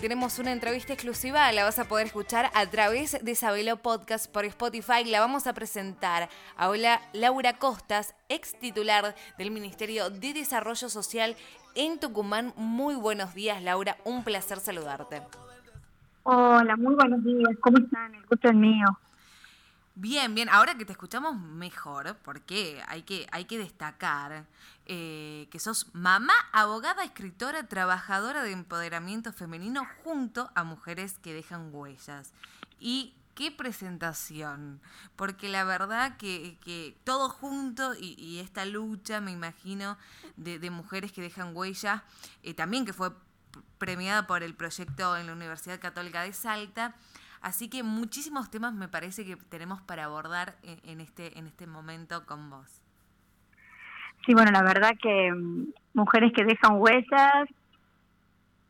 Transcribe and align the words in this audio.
Tenemos 0.00 0.38
una 0.38 0.52
entrevista 0.52 0.94
exclusiva, 0.94 1.52
la 1.52 1.64
vas 1.64 1.78
a 1.78 1.84
poder 1.84 2.06
escuchar 2.06 2.50
a 2.54 2.66
través 2.66 3.22
de 3.22 3.34
Sabelo 3.34 3.76
Podcast 3.76 4.32
por 4.32 4.46
Spotify. 4.46 5.04
La 5.04 5.20
vamos 5.20 5.46
a 5.46 5.52
presentar 5.52 6.30
a 6.56 6.72
Laura 7.12 7.58
Costas, 7.58 8.14
ex 8.30 8.58
titular 8.58 9.14
del 9.36 9.50
Ministerio 9.50 10.08
de 10.08 10.32
Desarrollo 10.32 10.88
Social 10.88 11.36
en 11.74 12.00
Tucumán. 12.00 12.54
Muy 12.56 12.94
buenos 12.94 13.34
días, 13.34 13.62
Laura. 13.62 13.98
Un 14.04 14.24
placer 14.24 14.58
saludarte. 14.60 15.20
Hola, 16.22 16.76
muy 16.76 16.94
buenos 16.94 17.22
días. 17.22 17.50
¿Cómo 17.60 17.76
están? 17.76 18.14
El 18.14 18.24
gusto 18.24 18.48
es 18.48 18.54
mío. 18.54 18.86
Bien, 19.96 20.34
bien. 20.34 20.48
Ahora 20.48 20.76
que 20.76 20.86
te 20.86 20.92
escuchamos 20.92 21.38
mejor, 21.38 22.16
porque 22.24 22.80
hay 22.88 23.02
que, 23.02 23.26
hay 23.32 23.44
que 23.44 23.58
destacar 23.58 24.46
eh, 24.92 25.46
que 25.52 25.60
sos 25.60 25.86
mamá, 25.94 26.34
abogada, 26.50 27.04
escritora, 27.04 27.68
trabajadora 27.68 28.42
de 28.42 28.50
empoderamiento 28.50 29.32
femenino 29.32 29.86
junto 30.02 30.50
a 30.56 30.64
mujeres 30.64 31.16
que 31.22 31.32
dejan 31.32 31.72
huellas. 31.72 32.32
Y 32.80 33.14
qué 33.36 33.52
presentación, 33.52 34.80
porque 35.14 35.48
la 35.48 35.62
verdad 35.62 36.16
que, 36.16 36.58
que 36.60 36.98
todo 37.04 37.28
junto 37.28 37.94
y, 37.94 38.40
esta 38.40 38.64
lucha, 38.64 39.20
me 39.20 39.30
imagino, 39.30 39.96
de, 40.36 40.70
mujeres 40.70 41.12
que 41.12 41.22
dejan 41.22 41.56
huellas, 41.56 42.02
eh, 42.42 42.52
también 42.52 42.84
que 42.84 42.92
fue 42.92 43.12
premiada 43.78 44.26
por 44.26 44.42
el 44.42 44.56
proyecto 44.56 45.16
en 45.16 45.28
la 45.28 45.34
Universidad 45.34 45.78
Católica 45.78 46.22
de 46.22 46.32
Salta, 46.32 46.96
Así 47.42 47.68
que 47.70 47.82
muchísimos 47.82 48.50
temas 48.50 48.74
me 48.74 48.86
parece 48.86 49.24
que 49.24 49.36
tenemos 49.36 49.80
para 49.80 50.04
abordar 50.04 50.58
en, 50.62 51.00
este, 51.00 51.38
en 51.38 51.46
este 51.46 51.66
momento 51.66 52.26
con 52.26 52.50
vos. 52.50 52.82
Sí, 54.26 54.34
bueno, 54.34 54.50
la 54.50 54.62
verdad 54.62 54.92
que 55.00 55.32
mm, 55.32 55.66
mujeres 55.94 56.32
que 56.32 56.44
dejan 56.44 56.76
huellas, 56.76 57.48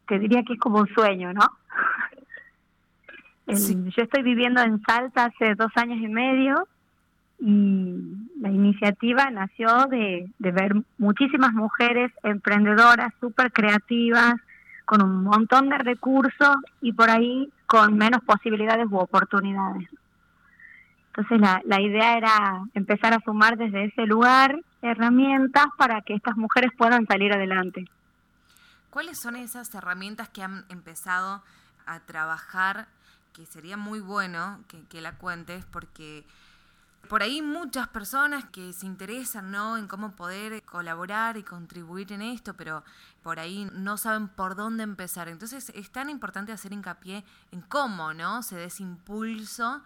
te 0.08 0.18
diría 0.18 0.42
que 0.42 0.54
es 0.54 0.58
como 0.60 0.80
un 0.80 0.88
sueño, 0.88 1.32
¿no? 1.32 1.44
Yo 3.46 4.02
estoy 4.02 4.22
viviendo 4.22 4.60
en 4.60 4.80
Salta 4.82 5.24
hace 5.26 5.54
dos 5.56 5.72
años 5.74 5.98
y 6.00 6.08
medio 6.08 6.68
y 7.40 7.94
la 8.40 8.50
iniciativa 8.50 9.30
nació 9.30 9.86
de, 9.86 10.28
de 10.38 10.52
ver 10.52 10.74
muchísimas 10.98 11.52
mujeres 11.52 12.12
emprendedoras, 12.22 13.12
súper 13.18 13.50
creativas, 13.50 14.34
con 14.84 15.02
un 15.02 15.24
montón 15.24 15.68
de 15.68 15.78
recursos 15.78 16.56
y 16.80 16.92
por 16.92 17.10
ahí 17.10 17.48
con 17.66 17.96
menos 17.96 18.22
posibilidades 18.24 18.86
u 18.90 18.98
oportunidades. 18.98 19.88
Entonces 21.08 21.40
la, 21.40 21.62
la 21.64 21.80
idea 21.80 22.18
era 22.18 22.62
empezar 22.74 23.14
a 23.14 23.20
sumar 23.24 23.56
desde 23.56 23.84
ese 23.84 24.06
lugar 24.06 24.60
herramientas 24.82 25.66
para 25.76 26.00
que 26.02 26.14
estas 26.14 26.36
mujeres 26.36 26.70
puedan 26.76 27.06
salir 27.06 27.32
adelante. 27.32 27.84
¿Cuáles 28.90 29.20
son 29.20 29.36
esas 29.36 29.72
herramientas 29.74 30.28
que 30.28 30.42
han 30.42 30.64
empezado 30.68 31.42
a 31.86 32.00
trabajar? 32.00 32.88
Que 33.32 33.46
sería 33.46 33.76
muy 33.76 34.00
bueno 34.00 34.60
que, 34.88 35.00
la 35.00 35.12
cuentes 35.16 35.64
porque 35.66 36.26
por 37.08 37.22
ahí 37.22 37.40
muchas 37.40 37.86
personas 37.88 38.44
que 38.46 38.72
se 38.72 38.86
interesan 38.86 39.52
¿no? 39.52 39.76
en 39.76 39.86
cómo 39.86 40.16
poder 40.16 40.62
colaborar 40.64 41.36
y 41.36 41.44
contribuir 41.44 42.12
en 42.12 42.22
esto, 42.22 42.54
pero 42.54 42.82
por 43.22 43.38
ahí 43.38 43.70
no 43.72 43.96
saben 43.96 44.26
por 44.26 44.56
dónde 44.56 44.82
empezar. 44.82 45.28
Entonces 45.28 45.70
es 45.74 45.90
tan 45.90 46.10
importante 46.10 46.50
hacer 46.50 46.72
hincapié 46.72 47.24
en 47.52 47.60
cómo 47.60 48.12
¿no? 48.12 48.42
se 48.42 48.56
dé 48.56 48.64
ese 48.64 48.82
impulso 48.82 49.82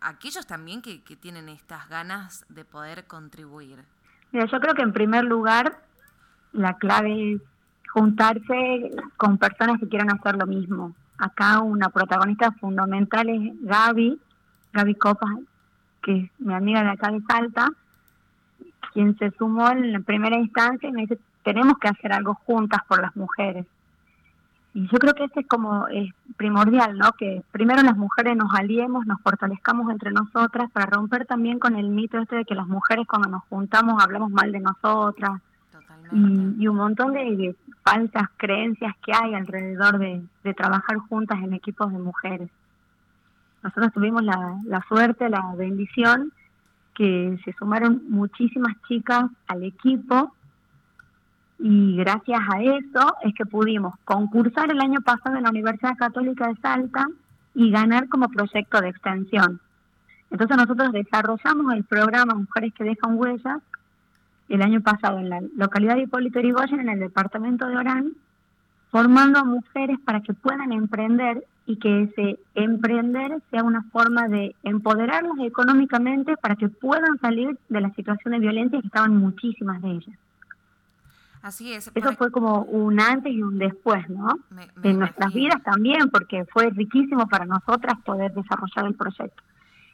a 0.00 0.08
aquellos 0.08 0.46
también 0.46 0.80
que, 0.80 1.02
que 1.02 1.16
tienen 1.16 1.48
estas 1.48 1.88
ganas 1.88 2.46
de 2.48 2.64
poder 2.64 3.08
contribuir. 3.08 3.84
Mira, 4.32 4.46
yo 4.46 4.60
creo 4.60 4.74
que 4.74 4.82
en 4.82 4.92
primer 4.92 5.24
lugar 5.24 5.78
la 6.52 6.74
clave 6.74 7.34
es 7.34 7.40
juntarse 7.92 8.90
con 9.16 9.38
personas 9.38 9.80
que 9.80 9.88
quieran 9.88 10.10
hacer 10.10 10.36
lo 10.36 10.46
mismo. 10.46 10.94
Acá 11.18 11.60
una 11.60 11.88
protagonista 11.88 12.52
fundamental 12.52 13.28
es 13.28 13.52
Gaby, 13.62 14.20
Gaby 14.72 14.94
Copas, 14.94 15.30
que 16.02 16.16
es 16.16 16.30
mi 16.38 16.54
amiga 16.54 16.82
de 16.82 16.90
acá 16.90 17.10
de 17.10 17.20
Salta, 17.22 17.68
quien 18.92 19.16
se 19.18 19.30
sumó 19.32 19.70
en 19.70 19.92
la 19.92 20.00
primera 20.00 20.36
instancia 20.36 20.88
y 20.88 20.92
me 20.92 21.02
dice, 21.02 21.18
tenemos 21.42 21.78
que 21.78 21.88
hacer 21.88 22.12
algo 22.12 22.34
juntas 22.34 22.80
por 22.86 23.00
las 23.00 23.16
mujeres. 23.16 23.66
Y 24.78 24.86
yo 24.88 24.98
creo 24.98 25.14
que 25.14 25.24
ese 25.24 25.40
es 25.40 25.46
como 25.46 25.88
es 25.88 26.12
primordial, 26.36 26.96
¿no? 26.96 27.12
Que 27.12 27.42
primero 27.50 27.82
las 27.82 27.96
mujeres 27.96 28.36
nos 28.36 28.54
aliemos, 28.54 29.06
nos 29.06 29.20
fortalezcamos 29.22 29.90
entre 29.90 30.12
nosotras 30.12 30.70
para 30.70 30.86
romper 30.86 31.26
también 31.26 31.58
con 31.58 31.76
el 31.76 31.88
mito 31.88 32.18
este 32.18 32.36
de 32.36 32.44
que 32.44 32.54
las 32.54 32.68
mujeres 32.68 33.06
cuando 33.06 33.28
nos 33.28 33.42
juntamos 33.44 34.02
hablamos 34.02 34.30
mal 34.30 34.52
de 34.52 34.60
nosotras. 34.60 35.40
Y, 36.10 36.66
un 36.66 36.76
montón 36.76 37.12
de, 37.12 37.54
falsas 37.82 38.28
creencias 38.38 38.94
que 39.04 39.12
hay 39.12 39.34
alrededor 39.34 39.98
de 39.98 40.54
trabajar 40.54 40.96
juntas 40.98 41.38
en 41.42 41.52
equipos 41.52 41.92
de 41.92 41.98
mujeres 41.98 42.48
nosotros 43.62 43.92
tuvimos 43.92 44.22
la, 44.22 44.60
la 44.64 44.84
suerte, 44.88 45.28
la 45.28 45.54
bendición, 45.56 46.32
que 46.94 47.38
se 47.44 47.52
sumaron 47.52 48.02
muchísimas 48.08 48.74
chicas 48.88 49.30
al 49.46 49.62
equipo 49.62 50.34
y 51.58 51.96
gracias 51.96 52.40
a 52.48 52.62
eso 52.62 53.16
es 53.22 53.34
que 53.34 53.44
pudimos 53.44 53.94
concursar 54.04 54.70
el 54.70 54.80
año 54.80 55.00
pasado 55.00 55.36
en 55.36 55.42
la 55.42 55.50
Universidad 55.50 55.96
Católica 55.96 56.46
de 56.48 56.56
Salta 56.56 57.06
y 57.54 57.70
ganar 57.70 58.08
como 58.08 58.28
proyecto 58.28 58.80
de 58.80 58.90
extensión. 58.90 59.60
Entonces 60.30 60.56
nosotros 60.56 60.92
desarrollamos 60.92 61.74
el 61.74 61.84
programa 61.84 62.34
Mujeres 62.34 62.72
que 62.74 62.84
dejan 62.84 63.18
huellas 63.18 63.58
el 64.48 64.62
año 64.62 64.80
pasado 64.80 65.18
en 65.18 65.28
la 65.28 65.40
localidad 65.56 65.96
de 65.96 66.02
Hipólito 66.02 66.40
Yrigoyen, 66.40 66.80
en 66.80 66.88
el 66.90 67.00
departamento 67.00 67.66
de 67.66 67.76
Orán, 67.76 68.12
formando 68.90 69.40
a 69.40 69.44
mujeres 69.44 69.98
para 70.04 70.20
que 70.22 70.34
puedan 70.34 70.72
emprender 70.72 71.44
y 71.66 71.76
que 71.76 72.02
ese 72.04 72.38
emprender 72.54 73.42
sea 73.50 73.62
una 73.62 73.82
forma 73.90 74.28
de 74.28 74.54
empoderarlas 74.62 75.38
económicamente 75.40 76.36
para 76.36 76.56
que 76.56 76.68
puedan 76.68 77.18
salir 77.20 77.58
de 77.68 77.80
la 77.80 77.90
situación 77.90 78.32
de 78.32 78.38
violencia 78.38 78.80
que 78.80 78.86
estaban 78.86 79.16
muchísimas 79.16 79.82
de 79.82 79.90
ellas. 79.90 80.18
Así 81.42 81.72
es. 81.72 81.90
Eso 81.94 82.12
fue 82.12 82.30
como 82.30 82.62
un 82.62 83.00
antes 83.00 83.32
y 83.32 83.42
un 83.42 83.58
después, 83.58 84.08
¿no? 84.08 84.38
en 84.82 84.98
nuestras 84.98 85.32
vidas 85.32 85.62
también, 85.62 86.10
porque 86.10 86.44
fue 86.46 86.70
riquísimo 86.70 87.26
para 87.28 87.44
nosotras 87.44 87.98
poder 88.04 88.32
desarrollar 88.32 88.86
el 88.86 88.94
proyecto. 88.94 89.42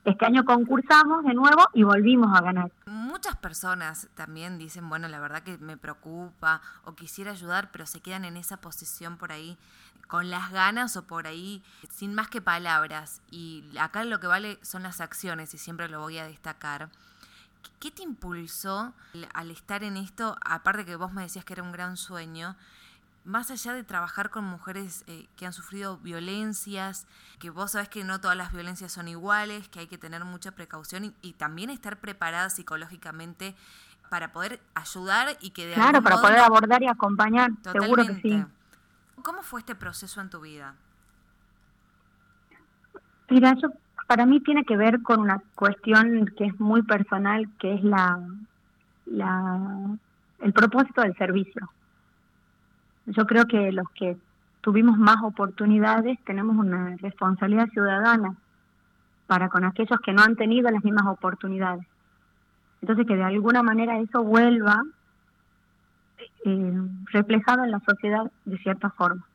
Este 0.05 0.27
año 0.27 0.45
concursamos 0.45 1.25
de 1.25 1.33
nuevo 1.33 1.63
y 1.73 1.83
volvimos 1.83 2.37
a 2.37 2.43
ganar. 2.43 2.71
Muchas 2.85 3.37
personas 3.37 4.11
también 4.15 4.59
dicen, 4.59 4.89
bueno, 4.91 5.09
la 5.09 5.19
verdad 5.19 5.43
que 5.43 5.57
me 5.57 5.79
preocupa 5.79 6.61
o 6.85 6.95
quisiera 6.95 7.31
ayudar, 7.31 7.71
pero 7.73 7.87
se 7.87 8.01
quedan 8.01 8.27
en 8.27 8.37
esa 8.37 8.59
posición 8.59 9.17
por 9.17 9.33
ahí 9.33 9.57
con 10.07 10.29
las 10.29 10.53
ganas 10.53 10.97
o 10.99 11.07
por 11.07 11.27
ahí 11.27 11.63
sin 11.89 12.15
más 12.15 12.29
que 12.29 12.43
palabras. 12.43 13.23
Y 13.31 13.65
acá 13.81 14.05
lo 14.05 14.21
que 14.21 14.27
vale 14.27 14.59
son 14.61 14.83
las 14.83 15.01
acciones 15.01 15.55
y 15.55 15.59
siempre 15.59 15.89
lo 15.89 16.01
voy 16.01 16.19
a 16.19 16.27
destacar. 16.27 16.91
¿Qué 17.85 17.91
te 17.91 18.03
impulsó 18.03 18.95
al 19.35 19.51
estar 19.51 19.85
en 19.85 19.99
esto? 19.99 20.39
Aparte 20.43 20.87
que 20.87 20.97
vos 20.97 21.13
me 21.13 21.21
decías 21.21 21.45
que 21.45 21.53
era 21.53 21.63
un 21.63 21.71
gran 21.71 21.99
sueño, 21.99 22.57
más 23.27 23.51
allá 23.51 23.75
de 23.75 23.85
trabajar 23.85 24.31
con 24.31 24.43
mujeres 24.43 25.05
eh, 25.07 25.27
que 25.37 25.45
han 25.45 25.53
sufrido 25.53 25.99
violencias, 25.99 27.07
que 27.39 27.51
vos 27.51 27.73
sabés 27.73 27.91
que 27.91 28.03
no 28.03 28.23
todas 28.23 28.39
las 28.39 28.55
violencias 28.55 28.91
son 28.91 29.07
iguales, 29.07 29.69
que 29.69 29.81
hay 29.81 29.87
que 29.87 29.99
tener 29.99 30.25
mucha 30.25 30.53
precaución 30.53 31.15
y, 31.21 31.33
también 31.35 31.69
estar 31.69 31.99
preparada 31.99 32.49
psicológicamente 32.49 33.55
para 34.09 34.33
poder 34.33 34.63
ayudar 34.75 35.37
y 35.43 35.51
que 35.51 35.67
de 35.67 35.75
Claro, 35.75 36.03
para 36.03 36.23
poder 36.23 36.39
abordar 36.39 36.83
y 36.83 36.89
acompañar, 36.89 37.51
seguro 37.71 38.07
que 38.07 38.15
sí. 38.23 38.47
¿Cómo 39.23 39.43
fue 39.43 39.61
este 39.61 39.75
proceso 39.75 40.23
en 40.23 40.31
tu 40.31 40.41
vida? 40.41 40.75
Mira, 43.29 43.51
eso 43.51 43.75
para 44.07 44.27
mí 44.27 44.41
tiene 44.41 44.65
que 44.65 44.77
ver 44.77 45.03
con 45.03 45.21
una 45.21 45.43
cuestión 45.55 46.27
que 46.37 46.47
es 46.47 46.61
muy 46.61 46.83
personal, 46.83 47.49
que 47.59 47.75
es 47.75 47.85
la, 47.85 48.21
la 49.07 49.97
el 50.41 50.53
propósito 50.53 51.01
del 51.01 51.17
servicio. 51.17 51.71
Yo 53.07 53.27
creo 53.27 53.47
que 53.47 53.73
los 53.73 53.89
que 53.91 54.17
tuvimos 54.61 54.99
más 54.99 55.23
oportunidades 55.23 56.19
tenemos 56.25 56.57
una 56.57 56.97
responsabilidad 56.97 57.69
ciudadana 57.69 58.35
para 59.27 59.49
con 59.49 59.65
aquellos 59.65 59.99
que 60.01 60.13
no 60.13 60.23
han 60.23 60.37
tenido 60.37 60.71
las 60.71 60.85
mismas 60.85 61.07
oportunidades. 61.07 61.87
Entonces 62.83 63.07
que 63.07 63.17
de 63.17 63.25
alguna 63.25 63.63
manera 63.63 63.99
eso 63.99 64.23
vuelva 64.23 64.83
eh, 66.45 66.83
reflejado 67.13 67.65
en 67.65 67.71
la 67.71 67.81
sociedad 67.81 68.31
de 68.45 68.59
cierta 68.59 68.91
forma. 68.91 69.27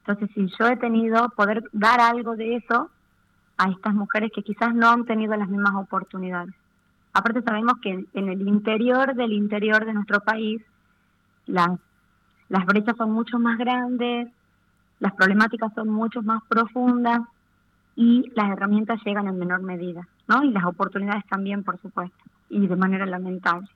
Entonces 0.00 0.30
si 0.34 0.50
yo 0.58 0.68
he 0.68 0.76
tenido 0.76 1.28
poder 1.30 1.64
dar 1.72 2.00
algo 2.00 2.36
de 2.36 2.56
eso 2.56 2.90
a 3.58 3.70
estas 3.70 3.94
mujeres 3.94 4.30
que 4.34 4.42
quizás 4.42 4.74
no 4.74 4.88
han 4.88 5.04
tenido 5.04 5.36
las 5.36 5.48
mismas 5.48 5.74
oportunidades. 5.74 6.54
Aparte 7.12 7.42
sabemos 7.42 7.74
que 7.82 8.06
en 8.12 8.28
el 8.28 8.46
interior 8.46 9.14
del 9.14 9.32
interior 9.32 9.84
de 9.84 9.94
nuestro 9.94 10.20
país 10.20 10.62
las 11.46 11.78
las 12.48 12.64
brechas 12.64 12.96
son 12.96 13.12
mucho 13.12 13.38
más 13.38 13.58
grandes, 13.58 14.28
las 15.00 15.12
problemáticas 15.14 15.72
son 15.74 15.88
mucho 15.88 16.22
más 16.22 16.42
profundas 16.48 17.20
y 17.94 18.30
las 18.34 18.50
herramientas 18.50 19.00
llegan 19.04 19.28
en 19.28 19.38
menor 19.38 19.62
medida, 19.62 20.06
¿no? 20.26 20.42
Y 20.44 20.50
las 20.50 20.64
oportunidades 20.64 21.24
también, 21.26 21.62
por 21.62 21.78
supuesto, 21.80 22.16
y 22.48 22.66
de 22.66 22.76
manera 22.76 23.06
lamentable. 23.06 23.68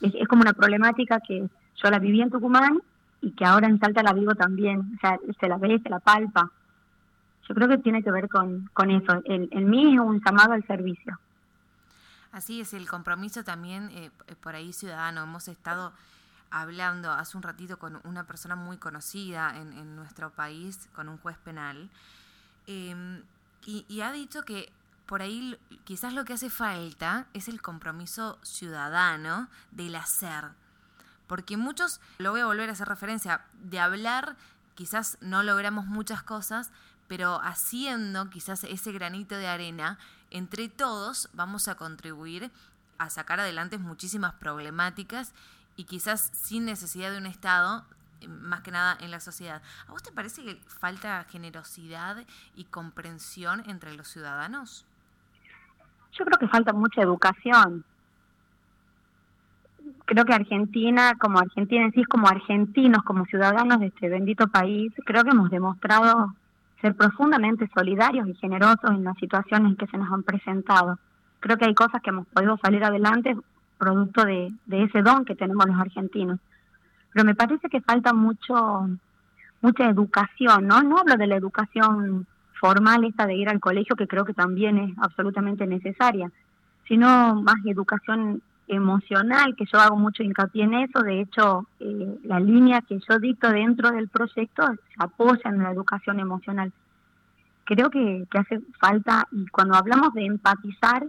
Es, 0.00 0.26
como 0.28 0.42
una 0.42 0.54
problemática 0.54 1.20
que 1.20 1.48
yo 1.76 1.90
la 1.90 1.98
viví 1.98 2.20
en 2.20 2.30
Tucumán 2.30 2.80
y 3.20 3.32
que 3.32 3.44
ahora 3.44 3.68
en 3.68 3.78
Salta 3.78 4.02
la 4.02 4.14
vivo 4.14 4.34
también, 4.34 4.80
o 4.96 5.00
sea, 5.00 5.18
se 5.38 5.48
la 5.48 5.58
ve, 5.58 5.78
se 5.78 5.90
la 5.90 6.00
palpa. 6.00 6.50
Yo 7.48 7.54
creo 7.54 7.68
que 7.68 7.78
tiene 7.78 8.02
que 8.02 8.10
ver 8.10 8.28
con, 8.28 8.70
con 8.72 8.90
eso. 8.90 9.22
El, 9.24 9.48
el 9.52 9.64
mí 9.64 9.94
es 9.94 10.00
un 10.00 10.22
llamado 10.24 10.52
al 10.52 10.66
servicio. 10.66 11.18
Así 12.32 12.60
es, 12.60 12.74
el 12.74 12.88
compromiso 12.88 13.42
también 13.42 13.90
eh, 13.92 14.10
por 14.40 14.54
ahí 14.54 14.72
ciudadano. 14.72 15.22
Hemos 15.22 15.48
estado 15.48 15.92
hablando 16.50 17.10
hace 17.10 17.36
un 17.36 17.42
ratito 17.42 17.78
con 17.78 18.00
una 18.04 18.24
persona 18.24 18.54
muy 18.54 18.76
conocida 18.76 19.56
en, 19.56 19.72
en 19.72 19.96
nuestro 19.96 20.30
país, 20.30 20.88
con 20.94 21.08
un 21.08 21.18
juez 21.18 21.36
penal, 21.38 21.90
em, 22.66 23.22
y, 23.66 23.84
y 23.88 24.00
ha 24.00 24.12
dicho 24.12 24.42
que 24.42 24.72
por 25.06 25.22
ahí 25.22 25.58
quizás 25.84 26.12
lo 26.12 26.24
que 26.24 26.34
hace 26.34 26.50
falta 26.50 27.26
es 27.34 27.48
el 27.48 27.60
compromiso 27.60 28.38
ciudadano 28.42 29.48
del 29.72 29.96
hacer. 29.96 30.50
Porque 31.26 31.56
muchos, 31.56 32.00
lo 32.18 32.30
voy 32.30 32.40
a 32.40 32.46
volver 32.46 32.68
a 32.68 32.72
hacer 32.72 32.88
referencia, 32.88 33.42
de 33.54 33.80
hablar 33.80 34.36
quizás 34.80 35.18
no 35.20 35.42
logramos 35.42 35.86
muchas 35.86 36.22
cosas, 36.22 36.70
pero 37.10 37.40
haciendo 37.42 38.30
quizás 38.30 38.62
ese 38.62 38.92
granito 38.92 39.34
de 39.34 39.48
arena, 39.48 39.98
entre 40.30 40.68
todos 40.68 41.28
vamos 41.32 41.66
a 41.66 41.74
contribuir 41.74 42.52
a 42.98 43.10
sacar 43.10 43.40
adelante 43.40 43.78
muchísimas 43.78 44.34
problemáticas 44.34 45.34
y 45.74 45.86
quizás 45.86 46.30
sin 46.32 46.66
necesidad 46.66 47.10
de 47.10 47.18
un 47.18 47.26
Estado, 47.26 47.84
más 48.28 48.60
que 48.60 48.70
nada 48.70 48.96
en 49.00 49.10
la 49.10 49.18
sociedad. 49.18 49.60
¿A 49.88 49.90
vos 49.90 50.04
te 50.04 50.12
parece 50.12 50.44
que 50.44 50.54
falta 50.68 51.24
generosidad 51.24 52.24
y 52.54 52.62
comprensión 52.66 53.64
entre 53.68 53.92
los 53.94 54.06
ciudadanos? 54.06 54.86
Yo 56.12 56.24
creo 56.24 56.38
que 56.38 56.46
falta 56.46 56.72
mucha 56.72 57.02
educación. 57.02 57.84
Creo 60.04 60.24
que 60.24 60.32
Argentina, 60.32 61.16
como 61.18 61.40
Argentina 61.40 61.90
en 61.92 62.04
como 62.04 62.28
argentinos, 62.28 63.02
como 63.02 63.24
ciudadanos 63.24 63.80
de 63.80 63.86
este 63.86 64.08
bendito 64.08 64.46
país, 64.46 64.92
creo 65.04 65.24
que 65.24 65.30
hemos 65.30 65.50
demostrado 65.50 66.36
ser 66.80 66.94
profundamente 66.94 67.68
solidarios 67.74 68.28
y 68.28 68.34
generosos 68.34 68.90
en 68.90 69.04
las 69.04 69.16
situaciones 69.18 69.76
que 69.76 69.86
se 69.86 69.98
nos 69.98 70.10
han 70.12 70.22
presentado. 70.22 70.98
Creo 71.40 71.56
que 71.56 71.66
hay 71.66 71.74
cosas 71.74 72.02
que 72.02 72.10
hemos 72.10 72.26
podido 72.28 72.58
salir 72.62 72.84
adelante 72.84 73.36
producto 73.78 74.24
de, 74.24 74.52
ese 74.70 75.02
don 75.02 75.24
que 75.24 75.34
tenemos 75.34 75.66
los 75.66 75.78
argentinos. 75.78 76.38
Pero 77.12 77.24
me 77.24 77.34
parece 77.34 77.68
que 77.68 77.80
falta 77.80 78.12
mucho 78.12 78.88
mucha 79.62 79.90
educación, 79.90 80.66
¿no? 80.66 80.82
No 80.82 80.98
hablo 80.98 81.16
de 81.16 81.26
la 81.26 81.36
educación 81.36 82.26
formal 82.58 83.04
esta 83.04 83.26
de 83.26 83.34
ir 83.34 83.48
al 83.48 83.60
colegio, 83.60 83.96
que 83.96 84.06
creo 84.06 84.24
que 84.24 84.32
también 84.32 84.78
es 84.78 84.98
absolutamente 84.98 85.66
necesaria, 85.66 86.30
sino 86.88 87.34
más 87.42 87.56
educación 87.66 88.42
emocional, 88.70 89.54
que 89.56 89.66
yo 89.66 89.78
hago 89.78 89.96
mucho 89.96 90.22
hincapié 90.22 90.64
en 90.64 90.74
eso, 90.74 91.00
de 91.02 91.20
hecho 91.20 91.66
eh, 91.80 92.18
la 92.24 92.40
línea 92.40 92.80
que 92.82 92.98
yo 93.08 93.18
dicto 93.18 93.50
dentro 93.50 93.90
del 93.90 94.08
proyecto 94.08 94.64
se 94.66 94.94
apoya 94.98 95.50
en 95.50 95.62
la 95.62 95.72
educación 95.72 96.20
emocional. 96.20 96.72
Creo 97.64 97.90
que, 97.90 98.26
que 98.30 98.38
hace 98.38 98.60
falta, 98.78 99.26
y 99.32 99.46
cuando 99.48 99.74
hablamos 99.74 100.14
de 100.14 100.24
empatizar, 100.24 101.06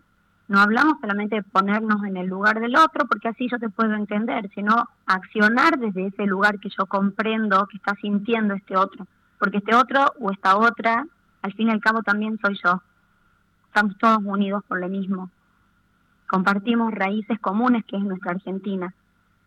no 0.47 0.59
hablamos 0.59 0.97
solamente 0.99 1.37
de 1.37 1.43
ponernos 1.43 2.03
en 2.03 2.17
el 2.17 2.27
lugar 2.27 2.59
del 2.59 2.75
otro, 2.75 3.05
porque 3.07 3.29
así 3.29 3.47
yo 3.49 3.57
te 3.57 3.69
puedo 3.69 3.93
entender, 3.93 4.49
sino 4.53 4.89
accionar 5.05 5.79
desde 5.79 6.07
ese 6.07 6.25
lugar 6.25 6.59
que 6.59 6.69
yo 6.69 6.85
comprendo 6.87 7.67
que 7.67 7.77
está 7.77 7.95
sintiendo 7.95 8.53
este 8.53 8.75
otro, 8.75 9.07
porque 9.39 9.57
este 9.59 9.75
otro 9.75 10.13
o 10.19 10.31
esta 10.31 10.57
otra 10.57 11.05
al 11.41 11.53
fin 11.53 11.69
y 11.69 11.71
al 11.71 11.79
cabo 11.79 12.03
también 12.03 12.37
soy 12.43 12.59
yo. 12.63 12.81
Estamos 13.67 13.97
todos 13.97 14.19
unidos 14.23 14.63
por 14.67 14.79
lo 14.79 14.89
mismo. 14.89 15.29
Compartimos 16.31 16.93
raíces 16.93 17.41
comunes 17.41 17.83
que 17.83 17.97
es 17.97 18.03
nuestra 18.03 18.31
Argentina. 18.31 18.93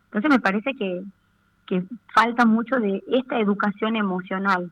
Entonces 0.04 0.30
me 0.30 0.38
parece 0.38 0.74
que, 0.74 1.02
que 1.64 1.82
falta 2.14 2.44
mucho 2.44 2.76
de 2.76 3.02
esta 3.08 3.38
educación 3.38 3.96
emocional. 3.96 4.70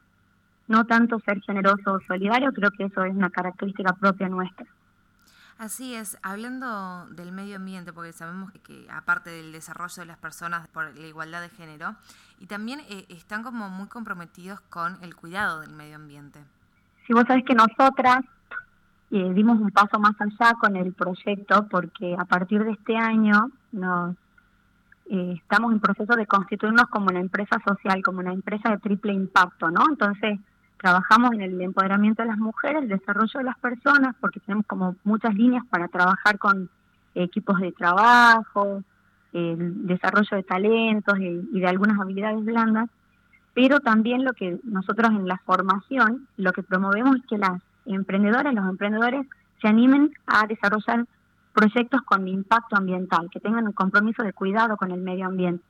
No 0.68 0.84
tanto 0.84 1.20
ser 1.20 1.40
generoso 1.40 1.94
o 1.94 2.00
solidario, 2.06 2.52
creo 2.52 2.70
que 2.72 2.84
eso 2.84 3.02
es 3.04 3.14
una 3.14 3.30
característica 3.30 3.94
propia 3.94 4.28
nuestra. 4.28 4.66
Así 5.56 5.94
es, 5.94 6.18
hablando 6.22 7.06
del 7.12 7.32
medio 7.32 7.56
ambiente, 7.56 7.94
porque 7.94 8.12
sabemos 8.12 8.52
que, 8.62 8.86
aparte 8.90 9.30
del 9.30 9.50
desarrollo 9.50 10.02
de 10.02 10.06
las 10.06 10.18
personas 10.18 10.68
por 10.68 10.94
la 10.94 11.06
igualdad 11.06 11.40
de 11.40 11.48
género, 11.48 11.94
y 12.40 12.44
también 12.44 12.80
eh, 12.90 13.06
están 13.08 13.42
como 13.42 13.70
muy 13.70 13.88
comprometidos 13.88 14.60
con 14.60 15.02
el 15.02 15.16
cuidado 15.16 15.62
del 15.62 15.72
medio 15.72 15.96
ambiente. 15.96 16.40
Si 17.06 17.14
vos 17.14 17.24
sabés 17.26 17.44
que 17.46 17.54
nosotras 17.54 18.20
eh, 19.12 19.32
dimos 19.34 19.60
un 19.60 19.70
paso 19.70 19.98
más 20.00 20.14
allá 20.18 20.54
con 20.54 20.76
el 20.76 20.92
proyecto 20.92 21.68
porque 21.70 22.16
a 22.18 22.24
partir 22.24 22.64
de 22.64 22.72
este 22.72 22.96
año 22.96 23.50
nos 23.70 24.16
eh, 25.10 25.34
estamos 25.36 25.72
en 25.72 25.80
proceso 25.80 26.14
de 26.16 26.26
constituirnos 26.26 26.86
como 26.86 27.06
una 27.06 27.20
empresa 27.20 27.60
social, 27.66 28.02
como 28.02 28.20
una 28.20 28.32
empresa 28.32 28.70
de 28.70 28.78
triple 28.78 29.12
impacto, 29.12 29.70
¿no? 29.70 29.84
Entonces 29.88 30.40
trabajamos 30.78 31.32
en 31.34 31.42
el 31.42 31.60
empoderamiento 31.60 32.22
de 32.22 32.28
las 32.28 32.38
mujeres, 32.38 32.82
el 32.82 32.88
desarrollo 32.88 33.38
de 33.38 33.44
las 33.44 33.58
personas, 33.58 34.16
porque 34.20 34.40
tenemos 34.40 34.66
como 34.66 34.96
muchas 35.04 35.34
líneas 35.34 35.64
para 35.70 35.88
trabajar 35.88 36.38
con 36.38 36.70
equipos 37.14 37.60
de 37.60 37.72
trabajo, 37.72 38.82
el 39.32 39.86
desarrollo 39.86 40.36
de 40.36 40.42
talentos 40.42 41.18
y 41.18 41.60
de 41.60 41.66
algunas 41.66 42.00
habilidades 42.00 42.44
blandas 42.44 42.88
pero 43.54 43.80
también 43.80 44.24
lo 44.24 44.32
que 44.32 44.58
nosotros 44.64 45.10
en 45.10 45.28
la 45.28 45.38
formación, 45.44 46.26
lo 46.36 46.52
que 46.52 46.62
promovemos 46.62 47.16
es 47.16 47.22
que 47.28 47.38
las 47.38 47.60
emprendedoras, 47.86 48.54
los 48.54 48.68
emprendedores 48.68 49.26
se 49.60 49.68
animen 49.68 50.12
a 50.26 50.46
desarrollar 50.46 51.06
proyectos 51.52 52.02
con 52.02 52.26
impacto 52.26 52.76
ambiental, 52.76 53.28
que 53.30 53.40
tengan 53.40 53.66
un 53.66 53.72
compromiso 53.72 54.22
de 54.22 54.32
cuidado 54.32 54.76
con 54.76 54.90
el 54.90 55.00
medio 55.00 55.26
ambiente. 55.26 55.64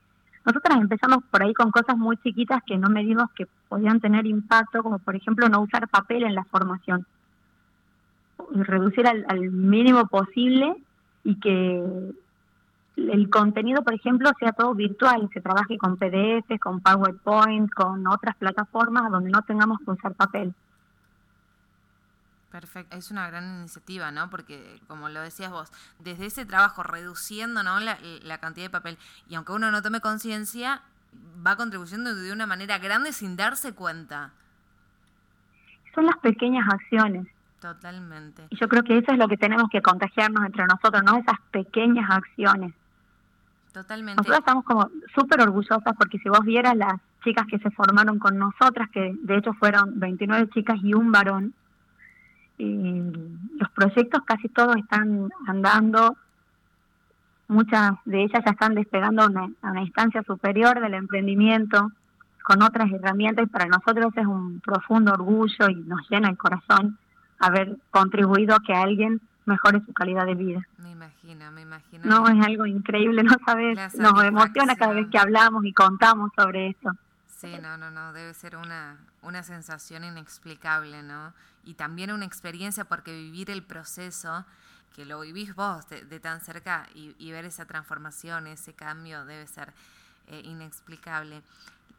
Nosotras 0.44 0.78
empezamos 0.78 1.18
por 1.30 1.42
ahí 1.42 1.54
con 1.54 1.70
cosas 1.70 1.96
muy 1.96 2.16
chiquitas 2.18 2.62
que 2.66 2.76
no 2.76 2.88
medimos 2.88 3.30
que 3.36 3.46
podían 3.68 4.00
tener 4.00 4.26
impacto, 4.26 4.82
como 4.82 4.98
por 4.98 5.14
ejemplo 5.14 5.48
no 5.48 5.60
usar 5.60 5.88
papel 5.88 6.24
en 6.24 6.34
la 6.34 6.44
formación, 6.44 7.06
reducir 8.50 9.06
al, 9.06 9.24
al 9.28 9.50
mínimo 9.50 10.06
posible 10.06 10.74
y 11.24 11.38
que 11.38 12.12
el 12.96 13.30
contenido, 13.30 13.82
por 13.82 13.94
ejemplo, 13.94 14.30
sea 14.38 14.52
todo 14.52 14.74
virtual, 14.74 15.28
se 15.32 15.40
trabaje 15.40 15.78
con 15.78 15.96
PDF, 15.96 16.58
con 16.60 16.80
PowerPoint, 16.80 17.70
con 17.72 18.06
otras 18.06 18.36
plataformas 18.36 19.10
donde 19.10 19.30
no 19.30 19.42
tengamos 19.42 19.78
que 19.78 19.92
usar 19.92 20.14
papel. 20.14 20.54
Perfecto, 22.52 22.94
es 22.94 23.10
una 23.10 23.26
gran 23.28 23.60
iniciativa, 23.60 24.10
¿no? 24.10 24.28
Porque, 24.28 24.78
como 24.86 25.08
lo 25.08 25.22
decías 25.22 25.50
vos, 25.50 25.72
desde 25.98 26.26
ese 26.26 26.44
trabajo 26.44 26.82
reduciendo 26.82 27.62
¿no? 27.62 27.80
la, 27.80 27.96
la 28.22 28.38
cantidad 28.38 28.66
de 28.66 28.70
papel, 28.70 28.98
y 29.26 29.36
aunque 29.36 29.52
uno 29.52 29.70
no 29.70 29.80
tome 29.80 30.00
conciencia, 30.00 30.82
va 31.44 31.56
contribuyendo 31.56 32.14
de 32.14 32.30
una 32.30 32.46
manera 32.46 32.78
grande 32.78 33.14
sin 33.14 33.36
darse 33.36 33.72
cuenta. 33.72 34.32
Son 35.94 36.04
las 36.04 36.18
pequeñas 36.18 36.68
acciones. 36.70 37.26
Totalmente. 37.58 38.46
Y 38.50 38.56
yo 38.56 38.68
creo 38.68 38.82
que 38.82 38.98
eso 38.98 39.12
es 39.12 39.18
lo 39.18 39.28
que 39.28 39.38
tenemos 39.38 39.70
que 39.70 39.80
contagiarnos 39.80 40.44
entre 40.44 40.66
nosotros, 40.66 41.02
¿no? 41.04 41.18
Esas 41.18 41.40
pequeñas 41.52 42.10
acciones. 42.10 42.74
Totalmente. 43.72 44.18
Nosotros 44.18 44.40
estamos 44.40 44.64
como 44.64 44.90
súper 45.14 45.40
orgullosas 45.40 45.94
porque 45.96 46.18
si 46.18 46.28
vos 46.28 46.44
vieras 46.44 46.76
las 46.76 47.00
chicas 47.24 47.46
que 47.46 47.58
se 47.60 47.70
formaron 47.70 48.18
con 48.18 48.36
nosotras, 48.36 48.90
que 48.90 49.14
de 49.22 49.38
hecho 49.38 49.54
fueron 49.54 49.98
29 49.98 50.50
chicas 50.50 50.78
y 50.82 50.92
un 50.92 51.12
varón, 51.12 51.54
los 52.62 53.70
proyectos 53.70 54.22
casi 54.24 54.48
todos 54.48 54.76
están 54.76 55.28
andando, 55.46 56.16
muchas 57.48 57.92
de 58.04 58.22
ellas 58.24 58.42
ya 58.44 58.52
están 58.52 58.74
despegando 58.74 59.22
a 59.22 59.26
una, 59.26 59.50
a 59.62 59.70
una 59.70 59.82
instancia 59.82 60.22
superior 60.22 60.80
del 60.80 60.94
emprendimiento 60.94 61.90
con 62.42 62.62
otras 62.62 62.90
herramientas 62.90 63.46
y 63.46 63.48
para 63.48 63.66
nosotros 63.66 64.12
es 64.16 64.26
un 64.26 64.60
profundo 64.60 65.12
orgullo 65.12 65.68
y 65.68 65.76
nos 65.76 66.08
llena 66.10 66.28
el 66.28 66.36
corazón 66.36 66.98
haber 67.38 67.76
contribuido 67.90 68.54
a 68.54 68.60
que 68.60 68.72
alguien 68.72 69.20
mejore 69.44 69.80
su 69.84 69.92
calidad 69.92 70.26
de 70.26 70.34
vida. 70.34 70.66
Me 70.78 70.92
imagino, 70.92 71.50
me 71.52 71.62
imagino. 71.62 72.04
No, 72.04 72.28
es 72.28 72.46
algo 72.46 72.66
increíble, 72.66 73.22
no 73.22 73.34
sabes, 73.44 73.96
nos 73.98 74.24
emociona 74.24 74.76
cada 74.76 74.94
vez 74.94 75.08
que 75.08 75.18
hablamos 75.18 75.64
y 75.64 75.72
contamos 75.72 76.30
sobre 76.36 76.68
eso. 76.68 76.92
Sí, 77.42 77.58
no, 77.60 77.76
no, 77.76 77.90
no, 77.90 78.12
debe 78.12 78.32
ser 78.34 78.54
una, 78.54 78.96
una 79.20 79.42
sensación 79.42 80.04
inexplicable, 80.04 81.02
¿no? 81.02 81.34
Y 81.64 81.74
también 81.74 82.12
una 82.12 82.24
experiencia 82.24 82.84
porque 82.84 83.12
vivir 83.12 83.50
el 83.50 83.64
proceso, 83.64 84.44
que 84.94 85.04
lo 85.04 85.18
vivís 85.18 85.52
vos 85.56 85.88
de, 85.88 86.20
tan 86.20 86.40
cerca 86.40 86.86
y, 86.94 87.32
ver 87.32 87.44
esa 87.44 87.64
transformación, 87.64 88.46
ese 88.46 88.74
cambio, 88.74 89.24
debe 89.24 89.48
ser 89.48 89.72
eh, 90.28 90.40
inexplicable. 90.44 91.42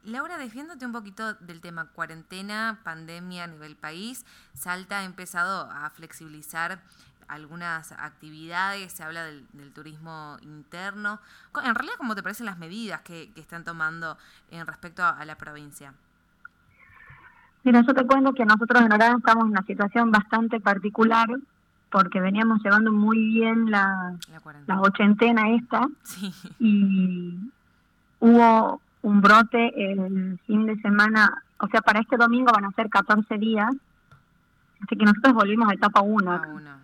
Laura, 0.06 0.38
defiéndote 0.38 0.86
un 0.86 0.94
poquito 0.94 1.34
del 1.34 1.60
tema 1.60 1.88
cuarentena, 1.88 2.80
pandemia 2.86 3.44
a 3.44 3.48
nivel 3.48 3.76
país, 3.76 4.26
Salta 4.54 5.00
ha 5.00 5.04
empezado 5.04 5.70
a 5.70 5.90
flexibilizar 5.90 6.82
algunas 7.28 7.92
actividades, 7.94 8.92
se 8.92 9.04
habla 9.04 9.24
del, 9.24 9.72
turismo 9.74 10.38
interno. 10.42 11.20
En 11.64 11.76
realidad, 11.76 11.96
¿cómo 11.98 12.16
te 12.16 12.24
parecen 12.24 12.46
las 12.46 12.58
medidas 12.58 13.02
que, 13.02 13.32
están 13.36 13.64
tomando 13.64 14.18
en 14.52 14.66
respecto 14.68 15.04
a, 15.04 15.24
la 15.26 15.36
provincia? 15.36 15.94
Mira, 17.64 17.82
yo 17.82 17.94
te 17.94 18.06
cuento 18.06 18.34
que 18.34 18.46
nosotros 18.46 18.82
en 18.82 18.92
Orán 18.92 19.18
estamos 19.18 19.46
en 19.46 19.52
una 19.52 19.64
situación 19.64 20.12
bastante 20.12 20.60
particular 20.60 21.28
porque 21.90 22.20
veníamos 22.20 22.62
llevando 22.64 22.92
muy 22.92 23.18
bien 23.18 23.70
la, 23.70 24.18
la, 24.66 24.82
ochentena 24.82 25.52
esta 25.52 25.88
y 26.60 27.38
hubo 28.20 28.82
un 29.04 29.22
brote 29.22 29.92
el 29.92 30.40
fin 30.48 30.66
de 30.66 30.76
semana, 30.82 31.44
o 31.60 31.68
sea, 31.68 31.82
para 31.82 32.00
este 32.00 32.18
domingo 32.18 32.52
van 32.52 32.66
a 32.66 32.72
ser 32.72 32.90
14 32.90 33.38
días, 33.38 33.70
así 34.82 34.96
que 34.96 35.06
nosotros 35.06 35.34
volvimos 35.34 35.70
a 35.70 35.74
etapa 35.74 36.02
1. 36.02 36.83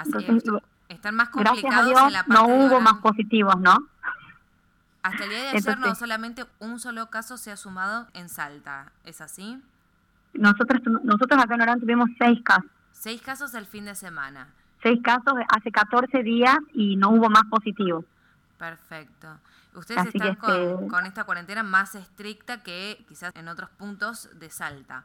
Así 0.00 0.10
Entonces, 0.14 0.50
es. 0.88 0.96
Están 0.96 1.14
más 1.14 1.30
Gracias 1.30 1.48
a 1.48 1.52
complicados 1.60 1.86
Dios 1.86 2.02
en 2.06 2.12
la 2.12 2.24
parte 2.24 2.32
no 2.32 2.54
hubo 2.66 2.80
más 2.80 2.94
positivos, 2.94 3.54
¿no? 3.60 3.78
Hasta 5.02 5.24
el 5.24 5.30
día 5.30 5.42
de 5.42 5.48
ayer 5.50 5.78
no 5.78 5.94
solamente 5.94 6.44
un 6.58 6.78
solo 6.78 7.08
caso 7.08 7.38
se 7.38 7.50
ha 7.50 7.56
sumado 7.56 8.06
en 8.12 8.28
Salta, 8.28 8.92
¿es 9.04 9.20
así? 9.20 9.62
Nosotros, 10.34 10.80
nosotros 11.04 11.42
acá 11.42 11.54
en 11.54 11.62
Orán 11.62 11.80
tuvimos 11.80 12.10
seis 12.18 12.40
casos. 12.44 12.70
Seis 12.92 13.22
casos 13.22 13.54
el 13.54 13.66
fin 13.66 13.84
de 13.86 13.94
semana. 13.94 14.48
Seis 14.82 15.00
casos 15.02 15.34
hace 15.48 15.70
14 15.72 16.22
días 16.22 16.56
y 16.74 16.96
no 16.96 17.10
hubo 17.10 17.28
más 17.30 17.44
positivos. 17.44 18.04
Perfecto. 18.58 19.28
Ustedes 19.74 20.00
Así 20.00 20.10
están 20.14 20.34
con, 20.34 20.50
este- 20.54 20.86
con 20.88 21.06
esta 21.06 21.24
cuarentena 21.24 21.62
más 21.62 21.94
estricta 21.94 22.62
que 22.62 23.04
quizás 23.08 23.32
en 23.34 23.48
otros 23.48 23.70
puntos 23.70 24.28
de 24.38 24.50
Salta. 24.50 25.04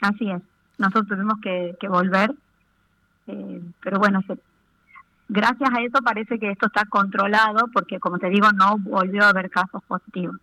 Así 0.00 0.30
es. 0.30 0.40
Nosotros 0.78 1.08
tuvimos 1.08 1.38
que, 1.42 1.76
que 1.80 1.88
volver. 1.88 2.32
Eh, 3.28 3.62
pero 3.82 3.98
bueno, 3.98 4.22
se- 4.26 4.38
gracias 5.28 5.70
a 5.70 5.80
eso 5.82 5.98
parece 6.02 6.38
que 6.38 6.50
esto 6.50 6.66
está 6.66 6.84
controlado 6.86 7.68
porque, 7.72 8.00
como 8.00 8.18
te 8.18 8.28
digo, 8.28 8.50
no 8.52 8.78
volvió 8.78 9.24
a 9.24 9.28
haber 9.28 9.50
casos 9.50 9.82
positivos. 9.84 10.36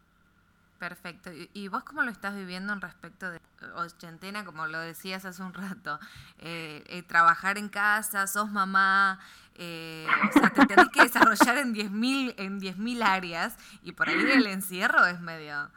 Perfecto. 0.80 1.32
¿Y, 1.54 1.68
vos 1.70 1.84
cómo 1.84 2.04
lo 2.04 2.12
estás 2.12 2.36
viviendo 2.36 2.74
en 2.74 2.82
respecto 2.82 3.32
de 3.32 3.40
ochentena, 3.76 4.44
como 4.46 4.68
lo 4.68 4.80
decías 4.80 5.26
hace 5.26 5.42
un 5.42 5.54
rato? 5.54 6.00
Eh, 6.40 6.84
eh, 6.88 7.02
trabajar 7.02 7.58
en 7.58 7.70
casa, 7.70 8.28
sos 8.28 8.52
mamá, 8.52 9.20
eh, 9.56 10.06
o 10.30 10.32
sea, 10.34 10.50
te 10.50 10.66
tenés 10.66 10.90
que 10.90 11.04
desarrollar 11.04 11.58
en 11.58 11.74
10.000 11.74 12.36
en 12.38 12.60
10.000 12.60 13.02
áreas 13.04 13.58
y 13.84 13.94
por 13.94 14.10
ahí 14.10 14.16
el 14.16 14.46
encierro 14.48 15.06
es 15.06 15.22
medio, 15.22 15.70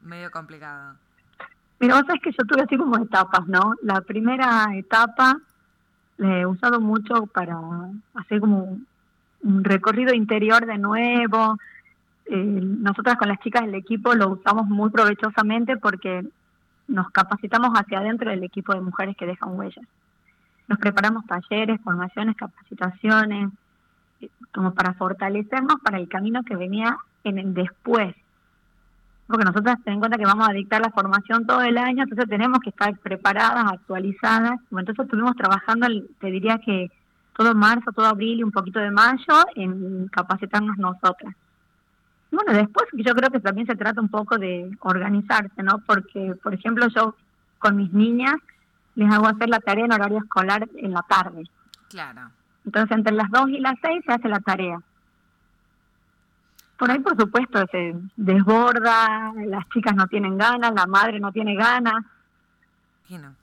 medio 0.00 0.30
complicado. 0.30 0.94
Mira, 1.80 1.96
vos 1.96 2.04
sabés 2.06 2.22
que 2.22 2.30
yo 2.30 2.46
tuve 2.46 2.62
así 2.62 2.78
como 2.78 2.96
etapas, 2.96 3.46
¿no? 3.48 3.74
La 3.82 4.00
primera 4.00 4.68
etapa 4.74 5.38
he 6.18 6.46
usado 6.46 6.80
mucho 6.80 7.26
para 7.26 7.58
hacer 8.14 8.40
como 8.40 8.64
un- 8.64 8.86
un 9.42 9.64
recorrido 9.64 10.14
interior 10.14 10.64
de 10.66 10.78
nuevo. 10.78 11.56
Eh, 12.26 12.36
nosotras 12.36 13.16
con 13.16 13.28
las 13.28 13.38
chicas 13.40 13.62
del 13.64 13.74
equipo 13.74 14.14
lo 14.14 14.30
usamos 14.30 14.66
muy 14.66 14.90
provechosamente 14.90 15.76
porque 15.76 16.26
nos 16.88 17.10
capacitamos 17.10 17.70
hacia 17.74 17.98
adentro 17.98 18.30
del 18.30 18.42
equipo 18.44 18.72
de 18.74 18.80
mujeres 18.80 19.16
que 19.16 19.26
dejan 19.26 19.56
huellas. 19.56 19.84
Nos 20.68 20.78
preparamos 20.78 21.24
talleres, 21.26 21.80
formaciones, 21.82 22.36
capacitaciones, 22.36 23.50
eh, 24.20 24.28
como 24.52 24.72
para 24.74 24.94
fortalecernos 24.94 25.76
para 25.82 25.98
el 25.98 26.08
camino 26.08 26.42
que 26.42 26.56
venía 26.56 26.96
en 27.24 27.38
el 27.38 27.54
después 27.54 28.14
porque 29.26 29.44
nosotras 29.44 29.78
ten 29.84 29.94
en 29.94 30.00
cuenta 30.00 30.18
que 30.18 30.24
vamos 30.24 30.48
a 30.48 30.52
dictar 30.52 30.80
la 30.80 30.90
formación 30.90 31.46
todo 31.46 31.62
el 31.62 31.78
año, 31.78 32.04
entonces 32.04 32.28
tenemos 32.28 32.60
que 32.60 32.70
estar 32.70 32.96
preparadas, 32.98 33.72
actualizadas. 33.72 34.60
Bueno, 34.70 34.88
entonces 34.88 35.04
estuvimos 35.04 35.34
trabajando, 35.36 35.88
te 36.20 36.28
diría 36.28 36.58
que 36.58 36.90
todo 37.36 37.54
marzo, 37.54 37.92
todo 37.92 38.06
abril 38.06 38.38
y 38.38 38.42
un 38.44 38.52
poquito 38.52 38.78
de 38.78 38.90
mayo 38.90 39.44
en 39.56 40.08
capacitarnos 40.08 40.78
nosotras. 40.78 41.34
Y 42.30 42.36
Bueno, 42.36 42.52
después 42.52 42.86
yo 42.92 43.14
creo 43.14 43.30
que 43.30 43.40
también 43.40 43.66
se 43.66 43.76
trata 43.76 44.00
un 44.00 44.08
poco 44.08 44.38
de 44.38 44.70
organizarse, 44.80 45.62
¿no? 45.62 45.78
Porque, 45.86 46.34
por 46.42 46.54
ejemplo, 46.54 46.86
yo 46.88 47.14
con 47.58 47.76
mis 47.76 47.92
niñas 47.92 48.36
les 48.94 49.12
hago 49.12 49.26
hacer 49.26 49.48
la 49.48 49.60
tarea 49.60 49.84
en 49.84 49.92
horario 49.92 50.18
escolar 50.18 50.66
en 50.76 50.92
la 50.92 51.02
tarde. 51.02 51.44
Claro. 51.90 52.30
Entonces, 52.64 52.96
entre 52.96 53.14
las 53.14 53.30
2 53.30 53.48
y 53.50 53.60
las 53.60 53.74
6 53.82 54.02
se 54.06 54.12
hace 54.12 54.28
la 54.28 54.40
tarea. 54.40 54.78
Por 56.78 56.90
ahí, 56.90 56.98
por 56.98 57.16
supuesto, 57.18 57.64
se 57.70 57.94
desborda, 58.16 59.32
las 59.46 59.68
chicas 59.70 59.94
no 59.94 60.06
tienen 60.06 60.36
ganas, 60.36 60.72
la 60.74 60.86
madre 60.86 61.18
no 61.20 61.32
tiene 61.32 61.54
ganas. 61.56 62.04
¿Qué 63.08 63.18
no? 63.18 63.34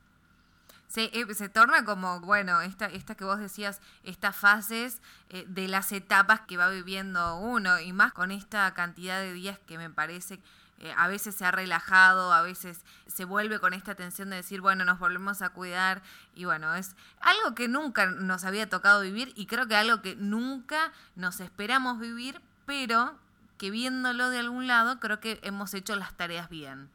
Se, 0.87 1.05
eh, 1.05 1.33
se 1.33 1.49
torna 1.49 1.83
como, 1.85 2.19
bueno, 2.19 2.61
esta, 2.61 2.85
esta 2.85 3.15
que 3.15 3.25
vos 3.25 3.39
decías, 3.39 3.81
estas 4.03 4.35
fases 4.35 5.01
eh, 5.29 5.45
de 5.47 5.67
las 5.67 5.91
etapas 5.91 6.41
que 6.41 6.57
va 6.57 6.69
viviendo 6.69 7.37
uno, 7.37 7.79
y 7.79 7.93
más 7.93 8.13
con 8.13 8.29
esta 8.29 8.71
cantidad 8.75 9.19
de 9.19 9.33
días 9.33 9.57
que 9.65 9.79
me 9.79 9.89
parece 9.89 10.39
eh, 10.83 10.93
a 10.97 11.07
veces 11.07 11.33
se 11.35 11.45
ha 11.45 11.51
relajado, 11.51 12.33
a 12.33 12.41
veces 12.41 12.83
se 13.07 13.23
vuelve 13.23 13.59
con 13.59 13.73
esta 13.73 13.95
tensión 13.95 14.29
de 14.29 14.35
decir, 14.35 14.59
bueno, 14.59 14.83
nos 14.83 14.99
volvemos 14.99 15.41
a 15.41 15.49
cuidar, 15.49 16.01
y 16.35 16.43
bueno, 16.43 16.75
es 16.75 16.97
algo 17.21 17.55
que 17.55 17.69
nunca 17.69 18.07
nos 18.07 18.43
había 18.43 18.69
tocado 18.69 18.99
vivir, 18.99 19.31
y 19.35 19.45
creo 19.45 19.65
que 19.65 19.77
algo 19.77 20.01
que 20.01 20.17
nunca 20.17 20.91
nos 21.15 21.39
esperamos 21.39 21.99
vivir, 21.99 22.41
pero 22.65 23.13
que 23.57 23.71
viéndolo 23.71 24.29
de 24.29 24.39
algún 24.39 24.67
lado, 24.67 24.99
creo 24.99 25.19
que 25.19 25.39
hemos 25.43 25.73
hecho 25.73 25.95
las 25.95 26.15
tareas 26.17 26.49
bien. 26.49 26.89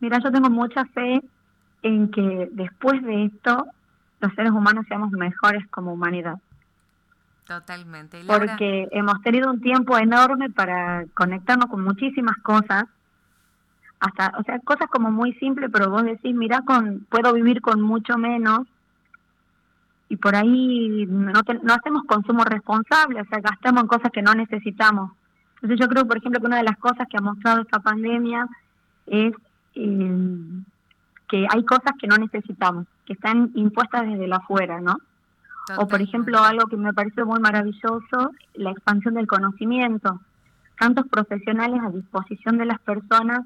Mira, 0.00 0.18
yo 0.22 0.30
tengo 0.30 0.50
mucha 0.50 0.84
fe 0.86 1.20
en 1.82 2.10
que 2.10 2.48
después 2.52 3.02
de 3.02 3.24
esto 3.26 3.66
los 4.20 4.32
seres 4.34 4.52
humanos 4.52 4.86
seamos 4.88 5.10
mejores 5.10 5.62
como 5.70 5.92
humanidad. 5.92 6.36
Totalmente. 7.46 8.22
Laura- 8.24 8.46
Porque 8.46 8.88
hemos 8.92 9.20
tenido 9.22 9.50
un 9.50 9.60
tiempo 9.60 9.98
enorme 9.98 10.48
para 10.50 11.04
conectarnos 11.14 11.66
con 11.68 11.82
muchísimas 11.84 12.36
cosas, 12.38 12.84
hasta, 14.00 14.32
o 14.38 14.42
sea, 14.44 14.58
cosas 14.60 14.88
como 14.88 15.10
muy 15.10 15.32
simples, 15.34 15.70
pero 15.72 15.90
vos 15.90 16.04
decís, 16.04 16.34
mira, 16.34 16.62
con, 16.62 17.06
puedo 17.10 17.32
vivir 17.34 17.60
con 17.60 17.80
mucho 17.82 18.16
menos, 18.16 18.60
y 20.08 20.16
por 20.16 20.34
ahí 20.36 21.06
no, 21.08 21.42
te- 21.42 21.60
no 21.62 21.74
hacemos 21.74 22.04
consumo 22.04 22.44
responsable, 22.44 23.20
o 23.20 23.24
sea, 23.26 23.40
gastamos 23.40 23.82
en 23.82 23.88
cosas 23.88 24.10
que 24.12 24.22
no 24.22 24.34
necesitamos. 24.34 25.12
Entonces 25.56 25.78
yo 25.80 25.88
creo, 25.88 26.06
por 26.06 26.18
ejemplo, 26.18 26.40
que 26.40 26.46
una 26.46 26.58
de 26.58 26.64
las 26.64 26.76
cosas 26.78 27.06
que 27.08 27.16
ha 27.16 27.22
mostrado 27.22 27.62
esta 27.62 27.80
pandemia 27.80 28.46
es 29.06 29.32
eh, 29.74 30.38
que 31.28 31.46
hay 31.50 31.64
cosas 31.64 31.92
que 31.98 32.06
no 32.06 32.16
necesitamos, 32.16 32.86
que 33.06 33.14
están 33.14 33.50
impuestas 33.54 34.06
desde 34.06 34.28
la 34.28 34.36
afuera, 34.36 34.80
¿no? 34.80 34.96
O 35.78 35.88
por 35.88 36.02
ejemplo, 36.02 36.38
algo 36.40 36.66
que 36.66 36.76
me 36.76 36.92
parece 36.92 37.24
muy 37.24 37.40
maravilloso, 37.40 38.32
la 38.52 38.70
expansión 38.70 39.14
del 39.14 39.26
conocimiento. 39.26 40.20
Tantos 40.78 41.06
profesionales 41.08 41.80
a 41.82 41.88
disposición 41.90 42.58
de 42.58 42.66
las 42.66 42.78
personas, 42.80 43.40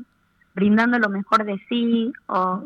brindando 0.55 0.99
lo 0.99 1.09
mejor 1.11 1.45
de 1.45 1.61
sí, 1.69 2.13
o 2.27 2.65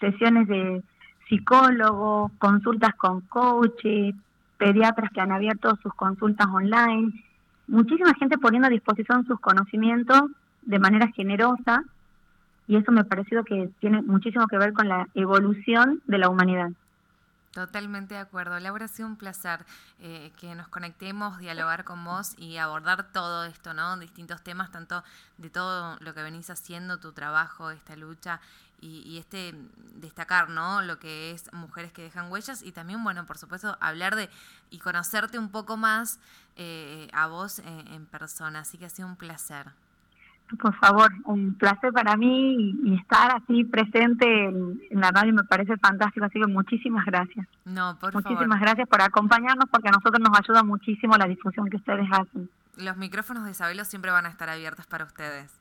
sesiones 0.00 0.48
de 0.48 0.82
psicólogos, 1.30 2.32
consultas 2.38 2.94
con 2.96 3.22
coaches, 3.22 4.14
pediatras 4.58 5.10
que 5.12 5.22
han 5.22 5.32
abierto 5.32 5.74
sus 5.82 5.94
consultas 5.94 6.46
online. 6.48 7.12
Muchísima 7.68 8.12
gente 8.14 8.36
poniendo 8.36 8.66
a 8.66 8.70
disposición 8.70 9.24
sus 9.26 9.40
conocimientos 9.40 10.22
de 10.62 10.78
manera 10.78 11.08
generosa 11.08 11.82
y 12.66 12.76
eso 12.76 12.92
me 12.92 13.00
ha 13.00 13.04
parecido 13.04 13.42
que 13.44 13.70
tiene 13.80 14.02
muchísimo 14.02 14.46
que 14.46 14.58
ver 14.58 14.72
con 14.72 14.88
la 14.88 15.08
evolución 15.14 16.02
de 16.06 16.18
la 16.18 16.28
humanidad. 16.28 16.70
Totalmente 17.52 18.14
de 18.14 18.20
acuerdo. 18.20 18.60
Laura, 18.60 18.84
ha 18.84 18.88
sido 18.88 19.08
un 19.08 19.16
placer 19.16 19.66
eh, 19.98 20.32
que 20.38 20.54
nos 20.54 20.68
conectemos, 20.68 21.38
dialogar 21.38 21.82
con 21.82 22.04
vos 22.04 22.34
y 22.38 22.58
abordar 22.58 23.10
todo 23.12 23.44
esto, 23.44 23.74
¿no? 23.74 23.98
Distintos 23.98 24.40
temas, 24.42 24.70
tanto 24.70 25.02
de 25.36 25.50
todo 25.50 25.96
lo 25.98 26.14
que 26.14 26.22
venís 26.22 26.48
haciendo, 26.48 27.00
tu 27.00 27.12
trabajo, 27.12 27.72
esta 27.72 27.96
lucha 27.96 28.40
y, 28.80 29.00
y 29.00 29.18
este 29.18 29.52
destacar, 29.96 30.48
¿no? 30.48 30.82
Lo 30.82 31.00
que 31.00 31.32
es 31.32 31.52
mujeres 31.52 31.92
que 31.92 32.02
dejan 32.02 32.30
huellas 32.30 32.62
y 32.62 32.70
también, 32.70 33.02
bueno, 33.02 33.26
por 33.26 33.36
supuesto, 33.36 33.76
hablar 33.80 34.14
de 34.14 34.30
y 34.70 34.78
conocerte 34.78 35.36
un 35.36 35.50
poco 35.50 35.76
más 35.76 36.20
eh, 36.54 37.08
a 37.12 37.26
vos 37.26 37.58
eh, 37.58 37.64
en 37.64 38.06
persona. 38.06 38.60
Así 38.60 38.78
que 38.78 38.86
ha 38.86 38.90
sido 38.90 39.08
un 39.08 39.16
placer. 39.16 39.72
Por 40.56 40.74
favor, 40.76 41.12
un 41.24 41.54
placer 41.54 41.92
para 41.92 42.16
mí 42.16 42.54
y, 42.84 42.90
y 42.90 42.94
estar 42.96 43.30
así 43.36 43.64
presente 43.64 44.24
en, 44.46 44.80
en 44.90 45.00
la 45.00 45.10
radio 45.10 45.32
me 45.32 45.44
parece 45.44 45.76
fantástico, 45.76 46.26
así 46.26 46.40
que 46.40 46.46
muchísimas 46.46 47.04
gracias. 47.06 47.46
No, 47.64 47.96
por 48.00 48.14
muchísimas 48.14 48.46
favor. 48.46 48.60
gracias 48.60 48.88
por 48.88 49.02
acompañarnos 49.02 49.66
porque 49.70 49.88
a 49.88 49.92
nosotros 49.92 50.20
nos 50.20 50.38
ayuda 50.38 50.62
muchísimo 50.62 51.16
la 51.16 51.26
difusión 51.26 51.68
que 51.68 51.76
ustedes 51.76 52.08
hacen. 52.10 52.48
Los 52.76 52.96
micrófonos 52.96 53.44
de 53.44 53.54
Sabelo 53.54 53.84
siempre 53.84 54.10
van 54.10 54.26
a 54.26 54.30
estar 54.30 54.48
abiertos 54.48 54.86
para 54.86 55.04
ustedes. 55.04 55.59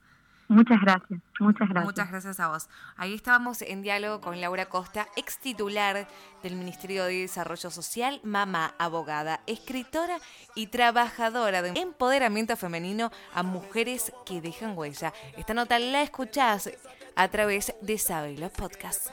Muchas 0.49 0.81
gracias, 0.81 1.21
muchas 1.39 1.69
gracias. 1.69 1.85
Muchas 1.85 2.09
gracias 2.09 2.39
a 2.39 2.47
vos. 2.47 2.69
Ahí 2.97 3.13
estábamos 3.13 3.61
en 3.61 3.83
diálogo 3.83 4.19
con 4.19 4.41
Laura 4.41 4.65
Costa, 4.65 5.07
ex 5.15 5.37
titular 5.37 6.07
del 6.41 6.55
Ministerio 6.55 7.05
de 7.05 7.21
Desarrollo 7.21 7.69
Social, 7.69 8.19
mamá, 8.23 8.73
abogada, 8.79 9.41
escritora 9.45 10.17
y 10.55 10.67
trabajadora 10.67 11.61
de 11.61 11.79
empoderamiento 11.79 12.57
femenino 12.57 13.11
a 13.35 13.43
mujeres 13.43 14.11
que 14.25 14.41
dejan 14.41 14.75
huella. 14.75 15.13
Esta 15.37 15.53
nota 15.53 15.77
la 15.77 16.01
escuchás 16.01 16.71
a 17.15 17.27
través 17.27 17.75
de 17.83 17.99
Sabelo 17.99 18.49
Podcast. 18.49 19.11